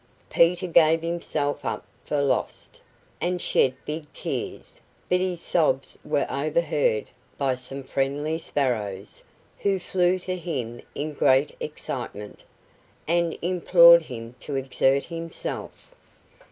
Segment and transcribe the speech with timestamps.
[0.31, 2.81] Peter gave himself up for lost,
[3.21, 7.05] and shed big tears; but his sobs were overheard
[7.37, 9.23] by some friendly sparrows,
[9.59, 12.43] who flew to him in great excitement,
[13.07, 15.93] and implored him to exert himself.